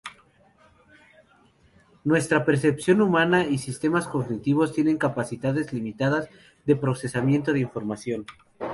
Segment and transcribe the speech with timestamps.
[2.05, 6.27] Nuestra percepción humana y sistemas cognitivos tienen capacidades limitadas
[6.65, 8.25] de procesamiento de información.